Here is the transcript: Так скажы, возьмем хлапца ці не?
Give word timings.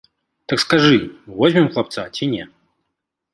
Так 0.53 0.61
скажы, 0.63 0.97
возьмем 1.41 1.69
хлапца 1.75 2.07
ці 2.15 2.31
не? 2.33 2.43